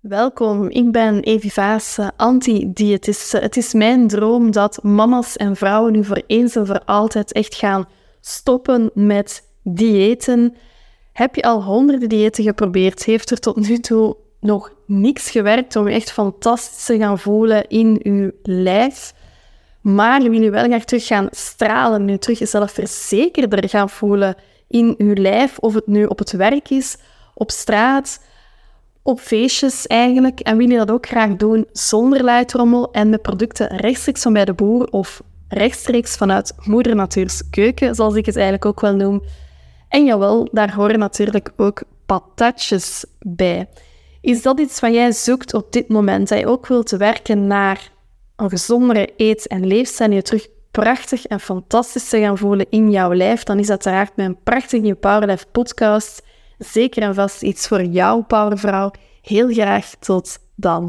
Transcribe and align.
Welkom, 0.00 0.68
ik 0.68 0.92
ben 0.92 1.20
Evi 1.20 1.50
Vaas, 1.50 1.98
anti-diëtiste. 2.16 3.38
Het 3.38 3.56
is 3.56 3.72
mijn 3.72 4.08
droom 4.08 4.50
dat 4.50 4.82
mama's 4.82 5.36
en 5.36 5.56
vrouwen 5.56 5.92
nu 5.92 6.04
voor 6.04 6.22
eens 6.26 6.56
en 6.56 6.66
voor 6.66 6.84
altijd 6.84 7.32
echt 7.32 7.54
gaan 7.54 7.88
stoppen 8.20 8.90
met 8.94 9.48
diëten. 9.62 10.54
Heb 11.12 11.34
je 11.34 11.42
al 11.42 11.62
honderden 11.62 12.08
diëten 12.08 12.44
geprobeerd? 12.44 13.04
Heeft 13.04 13.30
er 13.30 13.38
tot 13.38 13.56
nu 13.56 13.78
toe 13.78 14.16
nog 14.40 14.72
niks 14.86 15.30
gewerkt 15.30 15.76
om 15.76 15.88
je 15.88 15.94
echt 15.94 16.12
fantastisch 16.12 16.84
te 16.84 16.98
gaan 16.98 17.18
voelen 17.18 17.68
in 17.68 18.00
je 18.02 18.34
lijf? 18.42 19.14
Maar 19.80 20.22
wil 20.22 20.42
je 20.42 20.50
wel 20.50 20.64
graag 20.64 20.84
terug 20.84 21.06
gaan 21.06 21.28
stralen, 21.30 22.04
nu 22.04 22.18
terug 22.18 22.38
jezelf 22.38 22.72
verzekerder 22.72 23.68
gaan 23.68 23.90
voelen 23.90 24.34
in 24.68 24.94
je 24.98 25.16
lijf, 25.16 25.58
of 25.58 25.74
het 25.74 25.86
nu 25.86 26.04
op 26.04 26.18
het 26.18 26.32
werk 26.32 26.70
is, 26.70 26.96
op 27.34 27.50
straat 27.50 28.28
op 29.02 29.20
feestjes 29.20 29.86
eigenlijk. 29.86 30.40
En 30.40 30.56
wil 30.56 30.70
je 30.70 30.76
dat 30.76 30.90
ook 30.90 31.06
graag 31.06 31.36
doen 31.36 31.66
zonder 31.72 32.24
luidrommel 32.24 32.92
en 32.92 33.08
met 33.08 33.22
producten 33.22 33.76
rechtstreeks 33.76 34.22
van 34.22 34.32
bij 34.32 34.44
de 34.44 34.52
boer 34.52 34.86
of 34.86 35.22
rechtstreeks 35.48 36.16
vanuit 36.16 36.54
moeder 36.64 36.94
Natuur's 36.94 37.50
keuken, 37.50 37.94
zoals 37.94 38.14
ik 38.14 38.26
het 38.26 38.34
eigenlijk 38.34 38.64
ook 38.64 38.80
wel 38.80 38.94
noem. 38.94 39.22
En 39.88 40.04
jawel, 40.04 40.48
daar 40.52 40.74
horen 40.74 40.98
natuurlijk 40.98 41.52
ook 41.56 41.82
patatjes 42.06 43.04
bij. 43.18 43.68
Is 44.20 44.42
dat 44.42 44.60
iets 44.60 44.80
wat 44.80 44.92
jij 44.92 45.12
zoekt 45.12 45.54
op 45.54 45.72
dit 45.72 45.88
moment? 45.88 46.28
Dat 46.28 46.38
je 46.38 46.46
ook 46.46 46.66
wilt 46.66 46.90
werken 46.90 47.46
naar 47.46 47.92
een 48.36 48.50
gezondere 48.50 49.08
eet- 49.16 49.46
en 49.46 49.66
leefstijl 49.66 50.10
en 50.10 50.14
je 50.14 50.22
terug 50.22 50.48
prachtig 50.70 51.26
en 51.26 51.40
fantastisch 51.40 52.08
te 52.08 52.20
gaan 52.20 52.38
voelen 52.38 52.66
in 52.70 52.90
jouw 52.90 53.14
lijf, 53.14 53.42
dan 53.42 53.58
is 53.58 53.70
uiteraard 53.70 54.16
mijn 54.16 54.42
prachtige 54.42 54.82
nieuwe 54.82 54.98
Powerlife 54.98 55.46
podcast 55.52 56.22
zeker 56.60 57.02
en 57.02 57.14
vast 57.14 57.42
iets 57.42 57.68
voor 57.68 57.84
jou, 57.84 58.22
powervrouw. 58.22 58.90
Heel 59.22 59.52
graag 59.52 59.90
tot 59.98 60.38
dan. 60.54 60.78